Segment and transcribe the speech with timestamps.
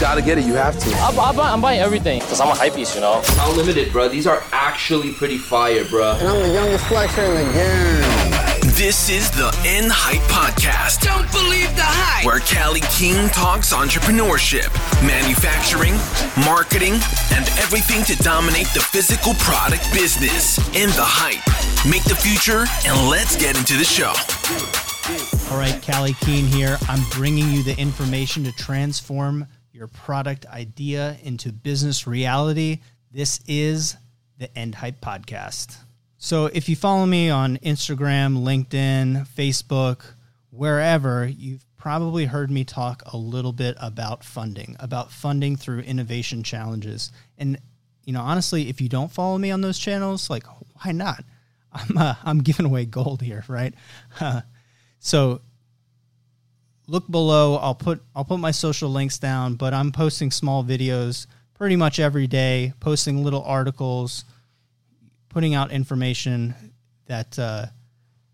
[0.00, 0.44] gotta get it.
[0.44, 0.90] You have to.
[0.96, 3.22] I'm, I'm, I'm buying everything because I'm a hype beast, you know.
[3.40, 4.08] Unlimited, bro.
[4.08, 6.16] These are actually pretty fire, bro.
[6.18, 8.70] And I'm the youngest flexer in the game.
[8.80, 11.04] This is the End Hype Podcast.
[11.04, 12.24] Don't believe the hype.
[12.24, 14.72] Where Callie King talks entrepreneurship,
[15.04, 15.92] manufacturing,
[16.48, 16.94] marketing,
[17.36, 20.56] and everything to dominate the physical product business.
[20.74, 21.44] In the hype.
[21.84, 24.16] Make the future, and let's get into the show.
[25.52, 26.78] All right, Callie Keen here.
[26.88, 29.46] I'm bringing you the information to transform
[29.80, 32.80] your product idea into business reality.
[33.10, 33.96] This is
[34.36, 35.78] the End Hype Podcast.
[36.18, 40.02] So, if you follow me on Instagram, LinkedIn, Facebook,
[40.50, 46.42] wherever, you've probably heard me talk a little bit about funding, about funding through innovation
[46.42, 47.10] challenges.
[47.38, 47.58] And,
[48.04, 50.44] you know, honestly, if you don't follow me on those channels, like,
[50.84, 51.24] why not?
[51.72, 53.72] I'm, uh, I'm giving away gold here, right?
[55.02, 55.40] So
[56.90, 57.56] look below.
[57.56, 62.00] I'll put I'll put my social links down, but I'm posting small videos pretty much
[62.00, 64.24] every day, posting little articles,
[65.28, 66.54] putting out information
[67.06, 67.66] that uh,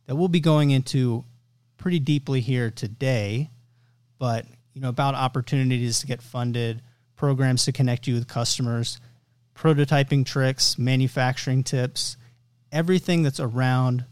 [0.06, 1.24] that we'll be going into
[1.76, 3.50] pretty deeply here today.
[4.18, 6.80] But you know about opportunities to get funded,
[7.14, 8.98] programs to connect you with customers,
[9.54, 12.16] prototyping tricks, manufacturing tips,
[12.72, 14.06] everything that's around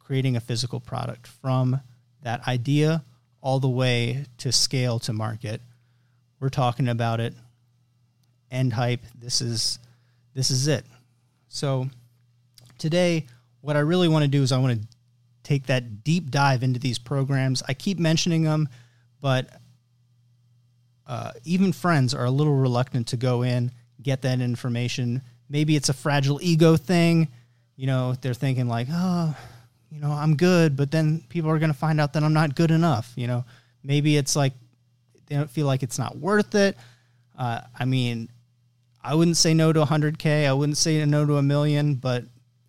[0.00, 1.80] creating a physical product from
[2.22, 3.04] that idea
[3.40, 5.60] all the way to scale to market.
[6.40, 7.34] We're talking about it.
[8.50, 9.02] End hype.
[9.14, 9.78] This is
[10.34, 10.84] this is it.
[11.48, 11.88] So
[12.78, 13.26] today
[13.60, 14.88] what I really want to do is I want to
[15.42, 17.62] take that deep dive into these programs.
[17.66, 18.68] I keep mentioning them,
[19.20, 19.48] but
[21.06, 23.72] uh, even friends are a little reluctant to go in,
[24.02, 25.22] get that information.
[25.48, 27.28] Maybe it's a fragile ego thing.
[27.76, 29.34] You know, they're thinking like, oh,
[29.90, 32.54] you know, I'm good, but then people are going to find out that I'm not
[32.54, 33.12] good enough.
[33.16, 33.44] You know,
[33.82, 34.52] maybe it's like
[35.26, 36.76] they don't feel like it's not worth it.
[37.38, 38.28] Uh, I mean,
[39.02, 40.46] I wouldn't say no to 100K.
[40.46, 42.24] I wouldn't say no to a million, but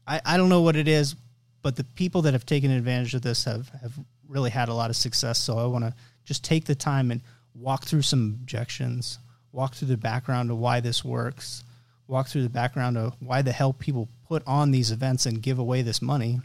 [0.08, 1.16] I, I don't know what it is.
[1.62, 3.94] But the people that have taken advantage of this have, have
[4.28, 5.40] really had a lot of success.
[5.40, 5.94] So I want to
[6.24, 7.22] just take the time and
[7.54, 9.20] walk through some objections,
[9.52, 11.64] walk through the background of why this works,
[12.08, 15.60] walk through the background of why the hell people put on these events and give
[15.60, 16.40] away this money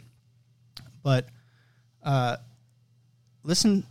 [1.05, 1.27] but
[2.03, 2.35] uh,
[3.43, 3.85] listen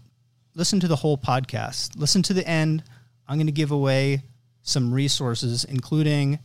[0.57, 1.97] listen to the whole podcast.
[1.97, 2.83] Listen to the end.
[3.29, 4.23] I'm going to give away
[4.63, 6.41] some resources, including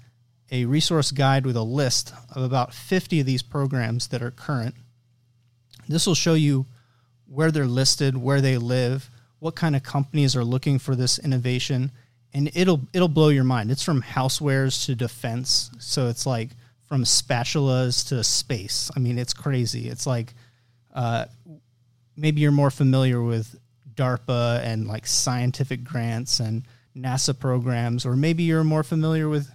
[0.52, 4.76] a resource guide with a list of about 50 of these programs that are current.
[5.88, 6.68] This will show you
[7.28, 9.10] where they're listed, where they live,
[9.40, 11.92] what kind of companies are looking for this innovation,
[12.32, 13.72] and it'll it'll blow your mind.
[13.72, 16.50] It's from housewares to defense, so it's like
[16.88, 18.92] from spatulas to space.
[18.96, 19.90] I mean, it's crazy.
[19.90, 20.36] It's like
[20.94, 21.26] uh,
[22.16, 23.56] maybe you're more familiar with
[23.96, 26.64] DARPA and like scientific grants and
[26.96, 29.50] NASA programs, or maybe you're more familiar with,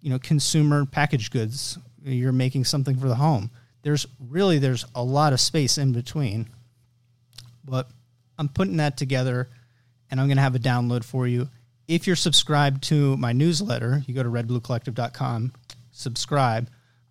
[0.00, 1.78] you know, consumer packaged goods.
[2.02, 3.50] You're making something for the home.
[3.82, 6.48] There's really there's a lot of space in between,
[7.64, 7.88] but
[8.38, 9.48] I'm putting that together,
[10.10, 11.48] and I'm going to have a download for you.
[11.88, 15.52] If you're subscribed to my newsletter, you go to redbluecollective.com,
[15.92, 16.68] subscribe.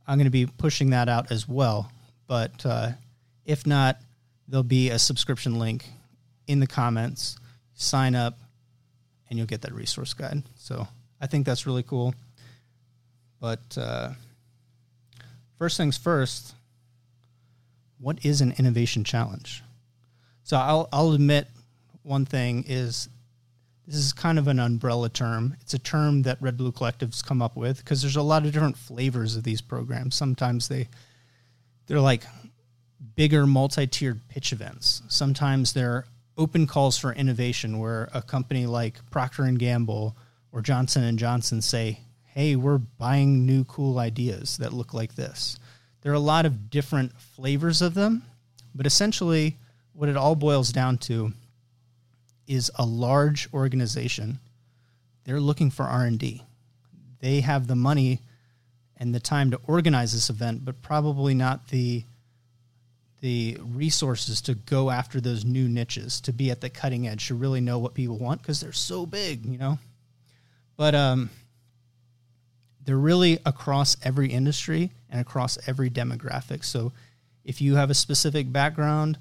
[0.08, 1.92] I'm going to be pushing that out as well.
[2.28, 2.90] But uh,
[3.46, 4.00] if not,
[4.48, 5.86] there'll be a subscription link
[6.48, 7.38] in the comments.
[7.74, 8.40] Sign up,
[9.30, 10.44] and you'll get that resource guide.
[10.56, 10.88] So
[11.20, 12.16] I think that's really cool.
[13.40, 14.12] But uh,
[15.58, 16.56] first things first,
[18.00, 19.64] what is an innovation challenge?
[20.44, 21.48] So I'll, I'll admit
[22.04, 23.10] one thing is
[23.88, 25.56] this is kind of an umbrella term.
[25.62, 28.52] It's a term that Red Blue Collectives come up with because there's a lot of
[28.52, 30.16] different flavors of these programs.
[30.16, 30.88] Sometimes they
[31.88, 32.24] they're like
[33.16, 35.02] bigger multi-tiered pitch events.
[35.08, 36.06] Sometimes they're
[36.38, 40.16] open calls for innovation where a company like Procter and Gamble
[40.52, 45.58] or Johnson and Johnson say, "Hey, we're buying new cool ideas that look like this."
[46.02, 48.24] There are a lot of different flavors of them,
[48.74, 49.58] but essentially
[49.94, 51.34] what it all boils down to
[52.48, 54.40] is a large organization.
[55.24, 56.44] They're looking for R&D.
[57.20, 58.20] They have the money
[58.98, 62.04] and the time to organize this event, but probably not the
[63.22, 67.36] the resources to go after those new niches, to be at the cutting edge, to
[67.36, 69.80] really know what people want because they're so big, you know.
[70.78, 71.30] But um,
[72.84, 76.64] they're really across every industry and across every demographic.
[76.64, 76.92] So
[77.44, 79.18] if you have a specific background,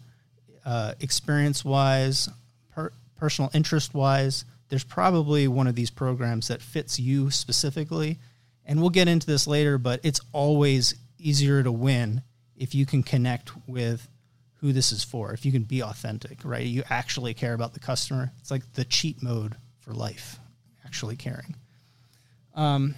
[0.64, 2.29] uh, experience wise,
[2.75, 8.19] per- personal interest wise, there's probably one of these programs that fits you specifically.
[8.67, 12.23] And we'll get into this later, but it's always easier to win
[12.56, 14.09] if you can connect with
[14.61, 16.65] who this is for, if you can be authentic, right?
[16.65, 18.33] You actually care about the customer.
[18.41, 20.39] It's like the cheat mode for life,
[20.85, 21.56] actually caring.
[22.55, 22.95] Um,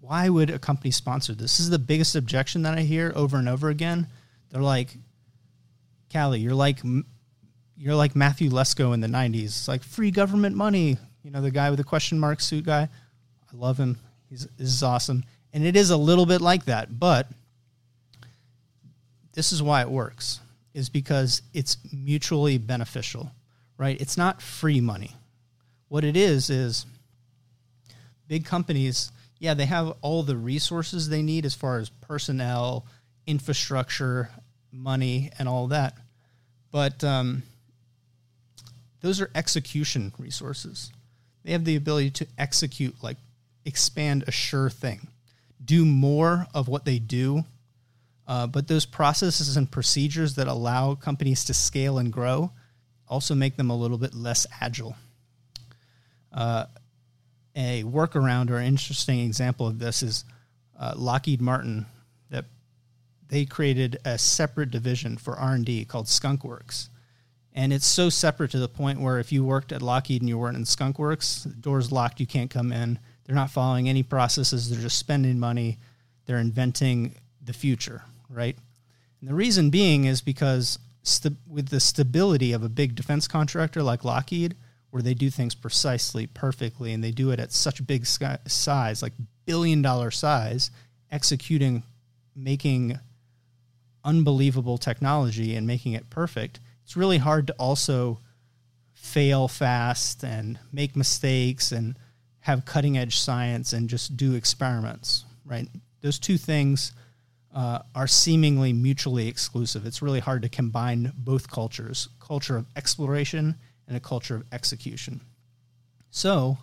[0.00, 1.58] why would a company sponsor this?
[1.58, 4.06] This is the biggest objection that I hear over and over again.
[4.50, 4.96] They're like,
[6.10, 6.78] Callie, you're like
[7.76, 9.44] you're like Matthew Lesko in the '90s.
[9.44, 10.96] It's like free government money.
[11.22, 12.82] You know, the guy with the question mark suit guy.
[13.52, 13.98] I love him.
[14.30, 16.98] He's this is awesome, and it is a little bit like that.
[16.98, 17.28] But
[19.38, 20.40] this is why it works:
[20.74, 23.30] is because it's mutually beneficial,
[23.76, 24.00] right?
[24.00, 25.14] It's not free money.
[25.88, 26.84] What it is is
[28.26, 32.86] big companies yeah, they have all the resources they need as far as personnel,
[33.26, 34.30] infrastructure,
[34.72, 35.94] money, and all that.
[36.70, 37.44] But um,
[39.00, 40.92] those are execution resources.
[41.44, 43.16] They have the ability to execute, like
[43.64, 45.06] expand a sure thing,
[45.64, 47.44] do more of what they do.
[48.28, 52.52] Uh, but those processes and procedures that allow companies to scale and grow
[53.08, 54.94] also make them a little bit less agile.
[56.30, 56.66] Uh,
[57.56, 60.26] a workaround or interesting example of this is
[60.78, 61.86] uh, Lockheed Martin
[62.30, 62.44] that
[63.28, 66.90] they created a separate division for R&D called Skunkworks.
[67.54, 70.38] And it's so separate to the point where if you worked at Lockheed and you
[70.38, 72.98] weren't in Skunkworks, the door's locked, you can't come in.
[73.24, 75.78] They're not following any processes, they're just spending money,
[76.26, 78.56] they're inventing the future, right?
[79.20, 83.82] And the reason being is because st- with the stability of a big defense contractor
[83.82, 84.56] like Lockheed–
[84.90, 89.12] where they do things precisely, perfectly, and they do it at such big size, like
[89.44, 90.70] billion dollar size,
[91.10, 91.82] executing,
[92.34, 92.98] making
[94.04, 96.60] unbelievable technology and making it perfect.
[96.84, 98.20] It's really hard to also
[98.94, 101.96] fail fast and make mistakes and
[102.40, 105.68] have cutting edge science and just do experiments, right?
[106.00, 106.92] Those two things
[107.58, 109.84] uh, are seemingly mutually exclusive.
[109.84, 113.56] It's really hard to combine both cultures culture of exploration
[113.88, 115.20] and a culture of execution.
[116.12, 116.56] So,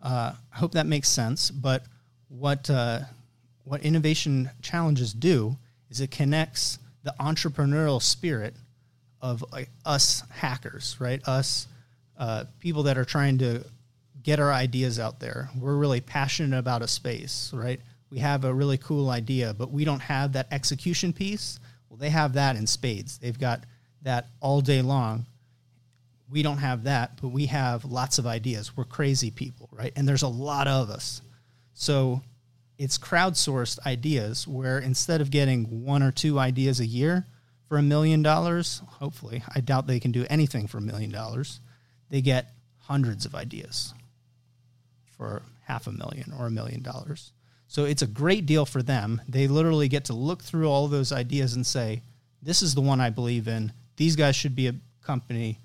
[0.00, 1.50] uh, I hope that makes sense.
[1.50, 1.82] But
[2.28, 3.00] what uh,
[3.64, 5.56] what innovation challenges do
[5.90, 8.54] is it connects the entrepreneurial spirit
[9.20, 9.44] of
[9.84, 11.26] us hackers, right?
[11.26, 11.66] Us
[12.16, 13.64] uh, people that are trying to
[14.22, 15.50] get our ideas out there.
[15.58, 17.80] We're really passionate about a space, right?
[18.10, 21.60] We have a really cool idea, but we don't have that execution piece.
[21.88, 23.18] Well, they have that in spades.
[23.18, 23.64] They've got
[24.02, 25.26] that all day long
[26.30, 28.76] we don't have that, but we have lots of ideas.
[28.76, 29.92] We're crazy people, right?
[29.96, 31.22] And there's a lot of us.
[31.74, 32.22] So
[32.78, 37.26] it's crowdsourced ideas where instead of getting one or two ideas a year
[37.68, 41.60] for a million dollars, hopefully, I doubt they can do anything for a million dollars,
[42.10, 43.92] they get hundreds of ideas
[45.16, 47.32] for half a million or a million dollars.
[47.70, 49.22] So it's a great deal for them.
[49.28, 52.02] They literally get to look through all those ideas and say,
[52.42, 53.72] this is the one I believe in.
[53.96, 55.60] These guys should be a company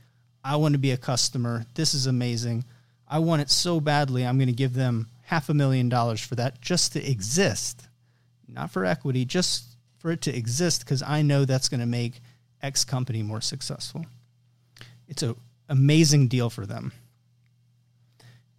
[0.45, 1.65] I want to be a customer.
[1.73, 2.65] This is amazing.
[3.07, 4.23] I want it so badly.
[4.23, 7.87] I'm going to give them half a million dollars for that just to exist,
[8.47, 9.65] not for equity, just
[9.97, 12.21] for it to exist because I know that's going to make
[12.61, 14.05] X company more successful.
[15.07, 15.35] It's an
[15.67, 16.91] amazing deal for them.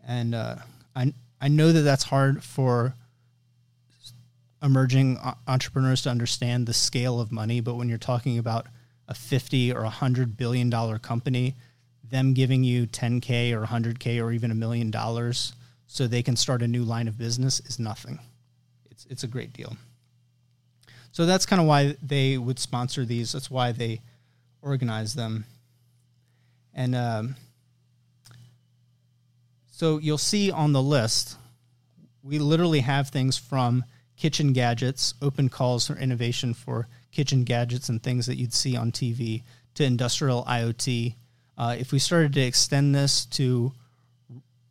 [0.05, 0.57] And uh,
[0.97, 2.95] I, I know that that's hard for
[4.63, 8.67] emerging entrepreneurs to understand the scale of money, but when you're talking about
[9.09, 11.55] a 50 or 100 billion dollar company,
[12.03, 15.53] them giving you 10K or 100K or even a million dollars
[15.87, 18.19] so they can start a new line of business is nothing.
[18.91, 19.77] It's, it's a great deal.
[21.13, 23.33] So that's kind of why they would sponsor these.
[23.33, 24.01] That's why they
[24.61, 25.45] organize them.
[26.75, 27.37] And um,
[29.71, 31.37] so you'll see on the list,
[32.23, 33.85] we literally have things from
[34.17, 38.93] kitchen gadgets, open calls for innovation for kitchen gadgets and things that you'd see on
[38.93, 39.43] TV,
[39.75, 41.15] to industrial IoT,
[41.59, 43.73] uh, if we started to extend this to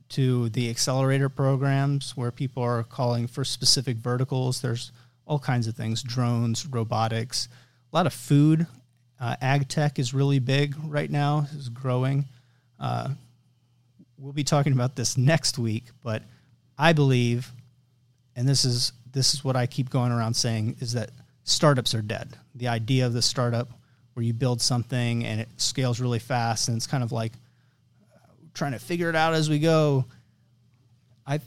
[0.07, 4.91] to the accelerator programs where people are calling for specific verticals, there's
[5.25, 7.49] all kinds of things: drones, robotics,
[7.91, 8.67] a lot of food.
[9.19, 12.25] Uh, ag tech is really big right now; is growing.
[12.79, 13.09] Uh,
[14.17, 16.21] we'll be talking about this next week, but
[16.77, 17.51] I believe,
[18.35, 21.09] and this is this is what I keep going around saying, is that
[21.45, 22.37] startups are dead.
[22.53, 23.69] The idea of the startup
[24.13, 27.31] where you build something and it scales really fast and it's kind of like
[28.13, 28.17] uh,
[28.53, 30.05] trying to figure it out as we go.
[31.25, 31.39] I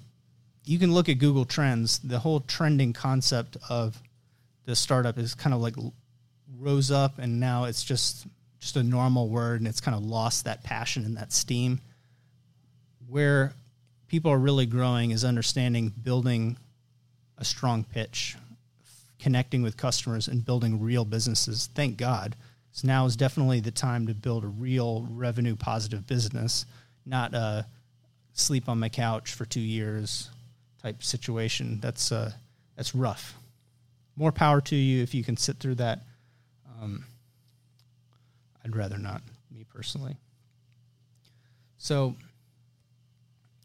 [0.65, 1.99] you can look at Google Trends.
[1.99, 4.03] The whole trending concept of
[4.65, 5.75] the startup is kind of like
[6.59, 8.27] rose up and now it's just
[8.61, 11.81] just a normal word and it's kind of lost that passion and that steam.
[13.09, 13.53] Where
[14.09, 16.57] people are really growing is understanding building
[17.39, 18.37] a strong pitch,
[19.19, 21.69] connecting with customers and building real businesses.
[21.75, 22.37] Thank God
[22.79, 26.65] so now is definitely the time to build a real revenue positive business,
[27.05, 27.67] not a
[28.35, 30.31] sleep on my couch for two years
[30.81, 31.81] type situation.
[31.81, 32.31] That's uh,
[32.77, 33.35] that's rough.
[34.15, 36.03] More power to you if you can sit through that.
[36.81, 37.05] Um,
[38.65, 40.17] I'd rather not, me personally.
[41.79, 42.15] So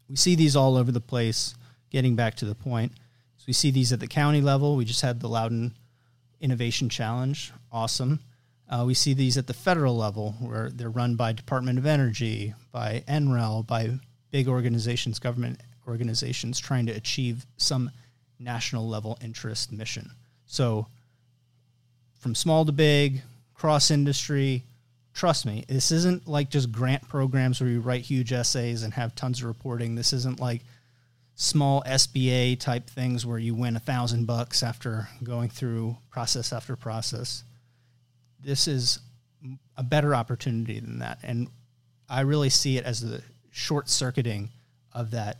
[0.08, 1.54] we see these all over the place.
[1.90, 2.90] Getting back to the point,
[3.44, 4.74] so we see these at the county level.
[4.74, 5.74] We just had the Loudon
[6.40, 8.20] Innovation Challenge, awesome.
[8.70, 12.54] Uh, we see these at the federal level, where they're run by Department of Energy,
[12.72, 13.98] by NREL, by
[14.30, 17.90] big organizations, government organizations, trying to achieve some
[18.38, 20.10] national level interest mission.
[20.46, 20.86] So,
[22.20, 23.20] from small to big,
[23.52, 24.62] cross industry,
[25.12, 29.14] trust me, this isn't like just grant programs where you write huge essays and have
[29.14, 29.96] tons of reporting.
[29.96, 30.62] This isn't like
[31.34, 36.76] small SBA type things where you win a thousand bucks after going through process after
[36.76, 37.42] process.
[38.40, 39.00] This is
[39.76, 41.18] a better opportunity than that.
[41.22, 41.48] And
[42.08, 44.50] I really see it as the short circuiting
[44.92, 45.38] of that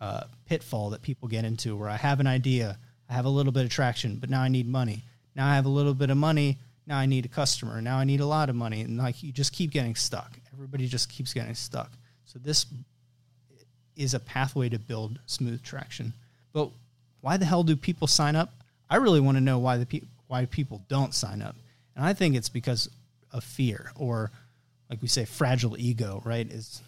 [0.00, 2.78] uh, pitfall that people get into where I have an idea,
[3.08, 5.04] I have a little bit of traction, but now I need money.
[5.34, 7.80] Now I have a little bit of money, now I need a customer.
[7.80, 8.82] Now I need a lot of money.
[8.82, 10.38] And like you just keep getting stuck.
[10.52, 11.90] Everybody just keeps getting stuck.
[12.24, 12.66] So this
[13.96, 16.12] is a pathway to build smooth traction.
[16.52, 16.70] But
[17.20, 18.52] why the hell do people sign up?
[18.88, 21.56] I really want to know why the pe- why people don't sign up.
[21.94, 22.88] And I think it's because
[23.32, 24.30] of fear or
[24.88, 26.46] like we say fragile ego, right?
[26.50, 26.82] Is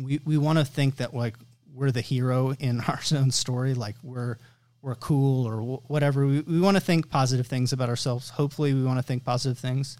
[0.00, 1.34] we we want to think that like
[1.74, 4.38] we're the hero in our own story, like we're
[4.82, 6.26] we're cool or whatever.
[6.26, 8.30] We, we want to think positive things about ourselves.
[8.30, 9.96] Hopefully, we want to think positive things.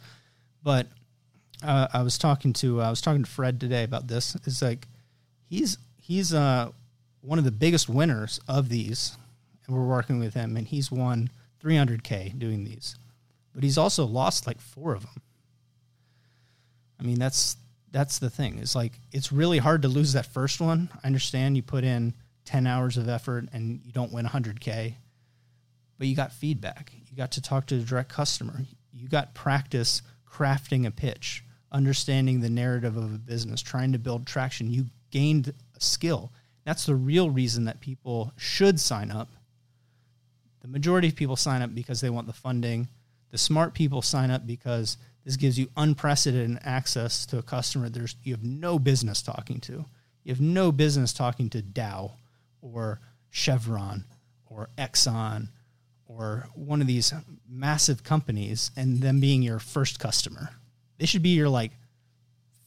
[0.62, 0.88] But
[1.62, 4.34] uh, I was talking to I was talking to Fred today about this.
[4.46, 4.86] It's like
[5.48, 5.78] he's
[6.12, 6.70] he's uh,
[7.22, 9.16] one of the biggest winners of these,
[9.66, 11.30] and we're working with him, and he's won
[11.64, 12.96] 300k doing these,
[13.54, 15.22] but he's also lost like four of them.
[17.00, 17.56] I mean, that's
[17.90, 18.58] that's the thing.
[18.58, 20.90] It's like it's really hard to lose that first one.
[21.02, 22.14] I understand you put in
[22.44, 24.94] 10 hours of effort and you don't win 100k,
[25.98, 26.92] but you got feedback.
[27.10, 28.62] You got to talk to the direct customer.
[28.92, 34.26] You got practice crafting a pitch, understanding the narrative of a business, trying to build
[34.26, 34.70] traction.
[34.70, 36.32] You gained a skill.
[36.64, 39.28] That's the real reason that people should sign up.
[40.60, 42.88] The majority of people sign up because they want the funding.
[43.30, 48.16] The smart people sign up because this gives you unprecedented access to a customer there's
[48.22, 49.84] you have no business talking to.
[50.24, 52.12] You have no business talking to Dow
[52.60, 53.00] or
[53.30, 54.04] Chevron
[54.46, 55.48] or Exxon
[56.06, 57.12] or one of these
[57.48, 60.50] massive companies and them being your first customer.
[60.98, 61.72] They should be your like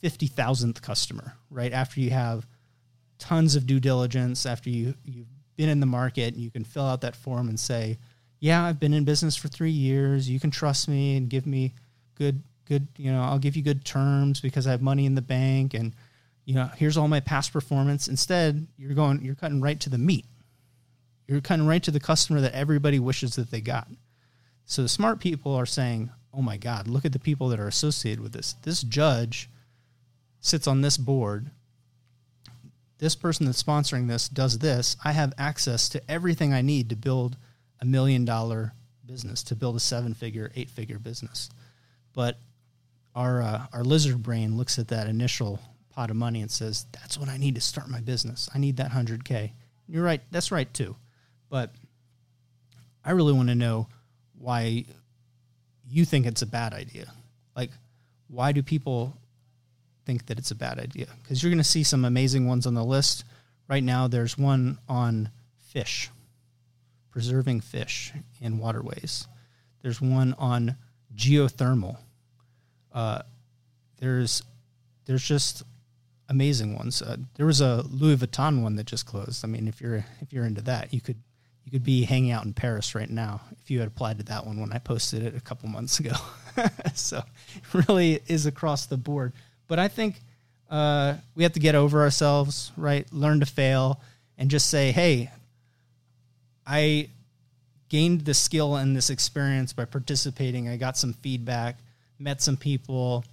[0.03, 1.71] 50,000th customer, right?
[1.71, 2.45] After you have
[3.19, 6.85] tons of due diligence, after you, you've been in the market, and you can fill
[6.85, 7.97] out that form and say,
[8.39, 10.29] yeah, I've been in business for three years.
[10.29, 11.73] You can trust me and give me
[12.15, 15.21] good, good, you know, I'll give you good terms because I have money in the
[15.21, 15.93] bank and,
[16.43, 18.07] you know, here's all my past performance.
[18.07, 20.25] Instead, you're going, you're cutting right to the meat.
[21.27, 23.87] You're cutting right to the customer that everybody wishes that they got.
[24.65, 27.67] So the smart people are saying, oh my God, look at the people that are
[27.67, 28.53] associated with this.
[28.61, 29.49] This judge
[30.39, 31.49] sits on this board.
[33.05, 34.97] This person that's sponsoring this does this.
[35.05, 37.37] I have access to everything I need to build
[37.79, 38.73] a million dollar
[39.05, 41.51] business, to build a seven figure, eight figure business.
[42.15, 42.39] But
[43.13, 45.59] our, uh, our lizard brain looks at that initial
[45.91, 48.49] pot of money and says, that's what I need to start my business.
[48.55, 49.51] I need that 100K.
[49.87, 50.21] You're right.
[50.31, 50.95] That's right too.
[51.47, 51.75] But
[53.05, 53.87] I really want to know
[54.39, 54.85] why
[55.87, 57.13] you think it's a bad idea.
[57.55, 57.69] Like,
[58.29, 59.15] why do people
[60.05, 61.07] think that it's a bad idea?
[61.21, 63.23] Because you're going to see some amazing ones on the list.
[63.67, 66.09] Right now, there's one on fish,
[67.09, 69.27] preserving fish in waterways.
[69.81, 70.75] There's one on
[71.15, 71.97] geothermal.
[72.93, 73.21] Uh,
[73.99, 74.41] there's
[75.05, 75.63] there's just
[76.29, 77.01] amazing ones.
[77.01, 79.43] Uh, there was a Louis Vuitton one that just closed.
[79.43, 81.17] I mean, if you're if you're into that, you could
[81.63, 84.45] you could be hanging out in Paris right now if you had applied to that
[84.45, 86.13] one when I posted it a couple months ago.
[86.93, 87.23] so
[87.55, 89.33] it really is across the board.
[89.67, 90.21] But I think
[90.69, 93.11] uh, we have to get over ourselves, right?
[93.11, 93.99] Learn to fail
[94.37, 95.31] and just say, hey,
[96.65, 97.09] I
[97.89, 100.67] gained the skill and this experience by participating.
[100.67, 101.77] I got some feedback,
[102.19, 103.23] met some people.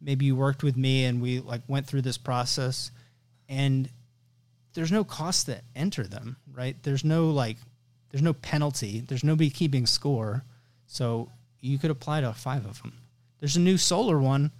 [0.00, 2.90] Maybe you worked with me and we like went through this process
[3.48, 3.88] and
[4.74, 6.76] there's no cost to enter them, right?
[6.82, 7.56] There's no like
[8.10, 9.00] there's no penalty.
[9.00, 10.44] There's nobody keeping score.
[10.86, 11.30] So
[11.60, 12.94] you could apply to five of them.
[13.40, 14.50] There's a new solar one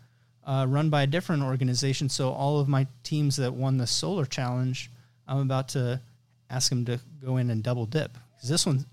[0.49, 2.09] uh, run by a different organization.
[2.09, 4.90] So all of my teams that won the solar challenge,
[5.28, 6.00] I'm about to
[6.49, 8.17] ask them to go in and double dip.
[8.35, 8.87] Because this one,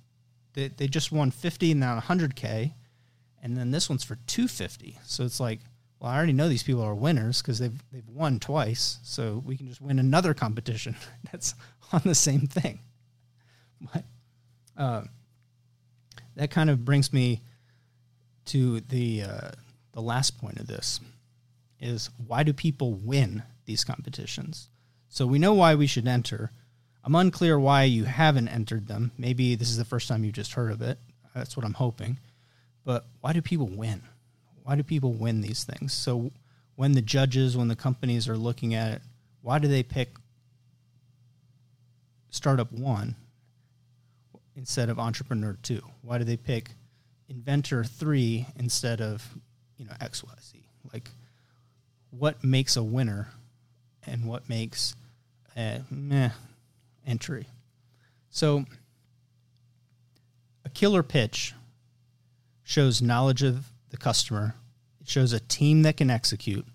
[0.54, 2.74] they, they just won 50 and now 100K.
[3.42, 5.00] And then this one's for 250.
[5.06, 5.62] So it's like,
[6.02, 9.56] well, I already know these people are winners because they've they've won twice, so we
[9.56, 10.98] can just win another competition
[11.32, 11.56] that's
[11.94, 12.80] on the same thing.
[13.80, 14.04] But
[14.78, 15.04] uh,
[16.36, 17.42] that kind of brings me
[18.46, 19.52] to the uh,
[19.94, 21.00] the last point of this
[21.80, 24.70] is why do people win these competitions?
[25.10, 26.52] So we know why we should enter.
[27.04, 29.12] I'm unclear why you haven't entered them.
[29.18, 30.98] Maybe this is the first time you just heard of it.
[31.34, 32.20] That's what I'm hoping.
[32.84, 34.02] But why do people win?
[34.64, 35.94] Why do people win these things?
[35.94, 36.32] So
[36.76, 39.02] when the judges, when the companies are looking at it,
[39.42, 40.10] why do they pick
[42.30, 43.16] startup one
[44.56, 45.82] instead of entrepreneur two?
[46.02, 46.72] Why do they pick
[47.30, 49.38] inventor three instead of
[49.78, 50.64] you know XYZ?
[50.92, 51.10] Like
[52.18, 53.30] what makes a winner
[54.06, 54.96] and what makes
[55.56, 56.30] a meh
[57.06, 57.48] entry?
[58.30, 58.66] So
[60.64, 61.54] a killer pitch
[62.64, 64.56] shows knowledge of the customer.
[65.02, 66.66] It shows a team that can execute,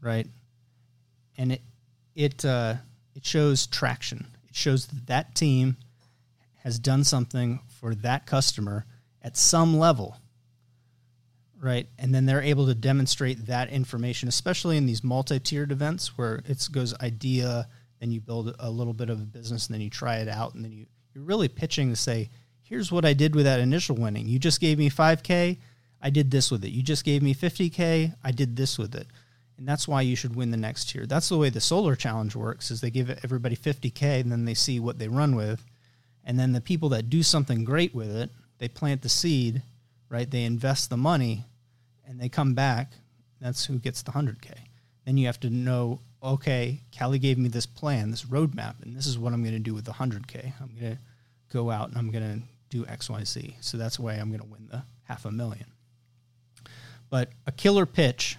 [0.00, 0.26] right?
[1.38, 1.62] And it
[2.14, 2.74] it uh,
[3.14, 4.26] it shows traction.
[4.48, 5.76] It shows that that team
[6.58, 8.86] has done something for that customer
[9.22, 10.16] at some level,
[11.64, 11.88] right?
[11.98, 16.68] And then they're able to demonstrate that information, especially in these multi-tiered events where it
[16.70, 17.68] goes idea,
[18.00, 20.54] then you build a little bit of a business, and then you try it out,
[20.54, 22.28] and then you you're really pitching to say,
[22.62, 24.26] here's what I did with that initial winning.
[24.26, 25.58] You just gave me 5K,
[26.02, 26.70] I did this with it.
[26.70, 29.06] You just gave me 50K, I did this with it.
[29.56, 31.06] And that's why you should win the next tier.
[31.06, 34.54] That's the way the solar challenge works is they give everybody 50K and then they
[34.54, 35.64] see what they run with.
[36.24, 39.62] And then the people that do something great with it, they plant the seed,
[40.08, 40.28] right?
[40.28, 41.44] They invest the money
[42.06, 42.92] and they come back.
[43.40, 44.52] That's who gets the 100K.
[45.04, 49.06] Then you have to know, okay, Callie gave me this plan, this roadmap, and this
[49.06, 50.52] is what I'm going to do with the 100K.
[50.60, 50.98] I'm going to
[51.52, 53.54] go out and I'm going to do XYZ.
[53.60, 55.66] So that's why I'm going to win the half a million.
[57.10, 58.36] But a killer pitch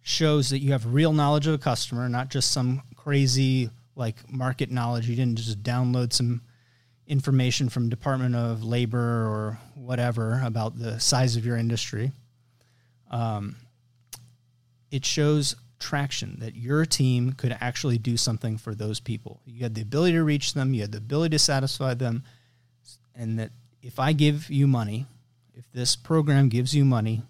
[0.00, 4.70] shows that you have real knowledge of a customer, not just some crazy like market
[4.70, 5.08] knowledge.
[5.08, 6.42] You didn't just download some
[7.06, 12.10] information from Department of Labor or whatever about the size of your industry.
[13.12, 13.56] Um,
[14.90, 19.40] it shows traction that your team could actually do something for those people.
[19.44, 22.24] You had the ability to reach them, you had the ability to satisfy them,
[23.14, 23.50] and that
[23.82, 25.06] if I give you money,
[25.54, 27.22] if this program gives you money,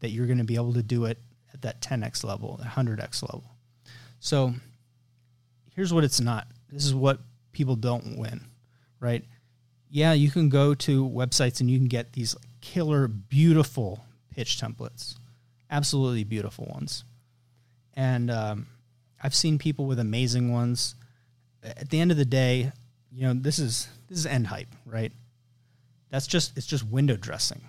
[0.00, 1.18] that you're going to be able to do it
[1.52, 3.44] at that 10x level, 100x level.
[4.20, 4.54] So
[5.74, 6.48] here's what it's not.
[6.70, 7.20] This is what
[7.52, 8.46] people don't win,
[9.00, 9.24] right?
[9.90, 15.16] Yeah, you can go to websites and you can get these killer, beautiful pitch templates,
[15.70, 17.04] absolutely beautiful ones.
[17.94, 18.66] And um,
[19.22, 20.94] I've seen people with amazing ones.
[21.62, 22.72] At the end of the day,
[23.12, 25.12] you know, this is this is end hype, right?
[26.10, 27.60] That's just it's just window dressing.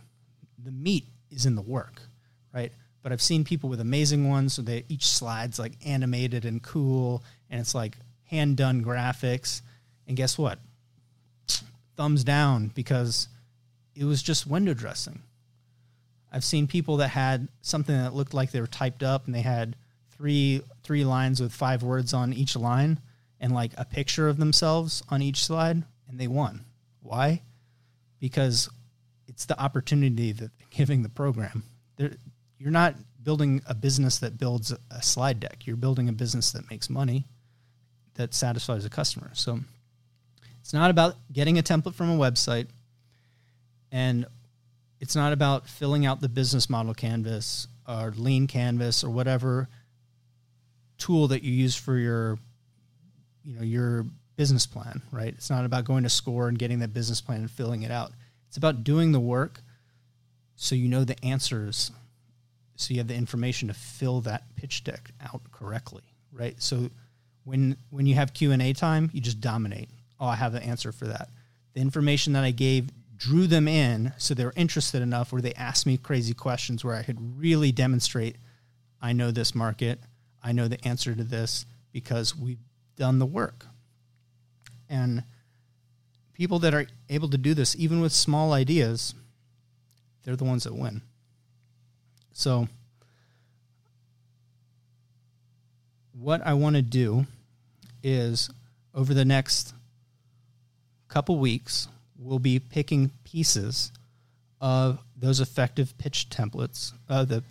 [0.64, 2.02] The meat is in the work,
[2.54, 2.72] right?
[3.02, 4.54] But I've seen people with amazing ones.
[4.54, 9.62] So they each slide's like animated and cool, and it's like hand done graphics.
[10.08, 10.60] And guess what?
[11.96, 13.28] Thumbs down because
[13.96, 15.22] it was just window dressing.
[16.32, 19.42] I've seen people that had something that looked like they were typed up, and they
[19.42, 19.76] had
[20.12, 23.00] three three lines with five words on each line,
[23.40, 26.66] and like a picture of themselves on each slide, and they won.
[27.02, 27.42] Why?
[28.20, 28.70] Because
[29.28, 31.64] it's the opportunity that they're giving the program.
[31.96, 32.14] They're,
[32.58, 35.66] you're not building a business that builds a slide deck.
[35.66, 37.26] You're building a business that makes money,
[38.16, 39.32] that satisfies a customer.
[39.34, 39.60] So
[40.62, 42.68] it's not about getting a template from a website,
[43.92, 44.26] and
[45.00, 49.68] it's not about filling out the business model canvas or lean canvas or whatever
[50.98, 52.38] tool that you use for your
[53.44, 55.34] you know your business plan right?
[55.34, 58.12] It's not about going to score and getting that business plan and filling it out.
[58.48, 59.62] It's about doing the work
[60.56, 61.92] so you know the answers
[62.76, 66.62] so you have the information to fill that pitch deck out correctly right?
[66.62, 66.90] So
[67.46, 69.90] when when you have q&a time you just dominate.
[70.20, 71.30] Oh i have the answer for that.
[71.74, 75.54] The information that i gave drew them in so they were interested enough where they
[75.54, 78.38] asked me crazy questions where i could really demonstrate
[79.02, 80.00] i know this market.
[80.44, 82.60] I know the answer to this because we've
[82.96, 83.66] done the work.
[84.90, 85.24] And
[86.34, 89.14] people that are able to do this even with small ideas
[90.24, 91.02] they're the ones that win.
[92.34, 92.68] So
[96.14, 97.26] what I want to do
[98.04, 98.50] is
[98.94, 99.74] over the next
[101.08, 101.88] couple weeks,
[102.20, 103.92] we'll be picking pieces
[104.62, 107.44] of those effective pitch templates, uh, the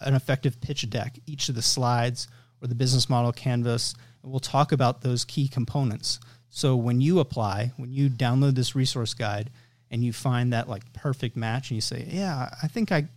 [0.00, 2.28] an effective pitch deck, each of the slides
[2.60, 6.20] or the business model canvas, and we'll talk about those key components.
[6.50, 9.50] So when you apply, when you download this resource guide
[9.90, 13.08] and you find that like perfect match and you say, "Yeah, I think I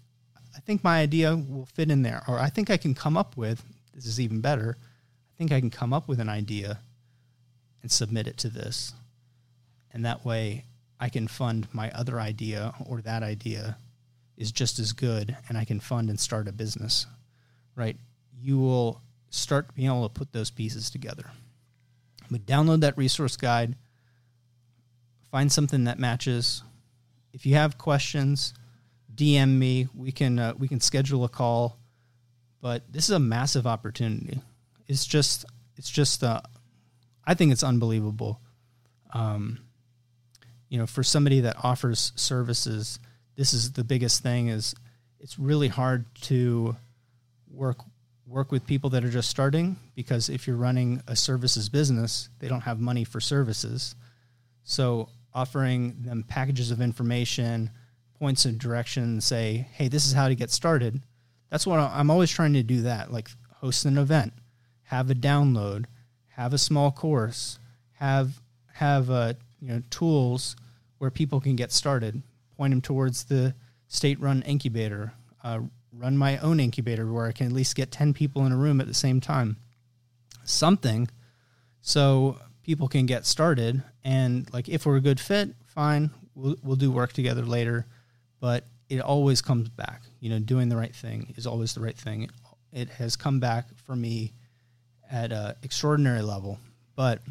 [0.55, 3.35] I think my idea will fit in there, or I think I can come up
[3.35, 4.77] with this is even better.
[4.79, 6.79] I think I can come up with an idea
[7.81, 8.93] and submit it to this,
[9.91, 10.65] and that way
[10.99, 13.77] I can fund my other idea or that idea
[14.37, 17.05] is just as good, and I can fund and start a business.
[17.75, 17.97] Right?
[18.41, 21.25] You will start being able to put those pieces together.
[22.31, 23.75] But download that resource guide.
[25.31, 26.63] Find something that matches.
[27.33, 28.53] If you have questions,
[29.13, 29.87] DM me.
[29.95, 31.77] We can uh, we can schedule a call.
[32.61, 34.41] But this is a massive opportunity.
[34.87, 36.41] It's just it's just uh,
[37.25, 38.39] I think it's unbelievable.
[39.13, 39.59] Um,
[40.69, 42.99] you know, for somebody that offers services,
[43.35, 44.47] this is the biggest thing.
[44.47, 44.75] Is
[45.19, 46.75] it's really hard to
[47.51, 47.77] work
[48.25, 52.47] work with people that are just starting because if you're running a services business, they
[52.47, 53.95] don't have money for services.
[54.63, 57.71] So offering them packages of information,
[58.19, 61.01] points of direction, say, hey, this is how to get started.
[61.49, 63.11] That's what I'm always trying to do that.
[63.11, 64.33] Like host an event,
[64.83, 65.85] have a download,
[66.27, 67.57] have a small course,
[67.93, 68.39] have
[68.73, 70.55] have uh, you know tools
[70.97, 72.21] where people can get started.
[72.57, 73.55] Point them towards the
[73.87, 75.13] state-run incubator.
[75.43, 75.61] Uh,
[75.93, 78.79] run my own incubator where I can at least get 10 people in a room
[78.81, 79.57] at the same time.
[80.43, 81.09] Something
[81.81, 86.75] so people can get started and like if we're a good fit, fine, we'll we'll
[86.75, 87.85] do work together later,
[88.39, 90.01] but it always comes back.
[90.19, 92.23] You know, doing the right thing is always the right thing.
[92.23, 92.31] It,
[92.71, 94.33] it has come back for me
[95.11, 96.59] at an extraordinary level,
[96.95, 97.21] but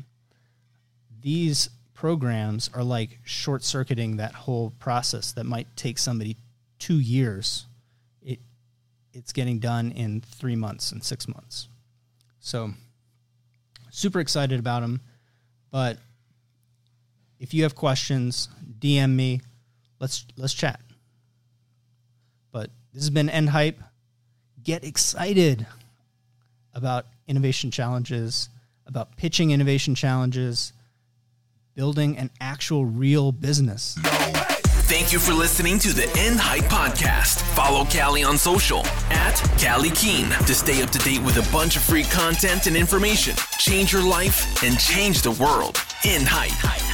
[1.21, 6.37] these programs are like short circuiting that whole process that might take somebody
[6.79, 7.67] two years
[8.23, 8.39] It
[9.13, 11.67] it's getting done in three months and six months.
[12.39, 12.71] So,
[13.91, 15.01] super excited about them.
[15.73, 15.99] But
[17.41, 19.41] if you have questions, DM me.
[19.99, 20.81] Let's let's chat.
[22.53, 23.83] But this has been End Hype.
[24.63, 25.67] Get excited
[26.75, 28.51] about innovation challenges,
[28.87, 30.73] about pitching innovation challenges,
[31.79, 33.97] building an actual real business.
[34.91, 37.41] Thank you for listening to the End Hype Podcast.
[37.55, 41.77] Follow Callie on social at Callie Keen to stay up to date with a bunch
[41.77, 43.37] of free content and information.
[43.59, 45.81] Change your life and change the world.
[46.05, 46.88] End Hype.